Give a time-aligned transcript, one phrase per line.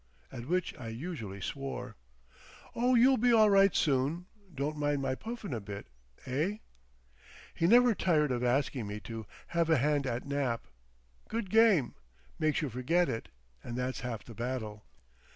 [0.31, 1.95] At which I usually swore.
[2.75, 4.25] "Oh, you'll be all right soon.
[4.55, 5.85] Don't mind my puffin' a bit?
[6.25, 6.57] Eh?"
[7.53, 10.65] He never tired of asking me to "have a hand at Nap.
[11.27, 11.93] Good game.
[12.39, 13.29] Makes you forget it,
[13.63, 14.85] and that's half the battle."